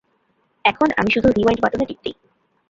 [0.65, 2.15] এখন আমি শুধু রিওয়াইন্ড বাটনে টিপ দেই।